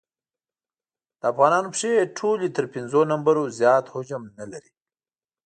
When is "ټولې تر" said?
2.17-2.65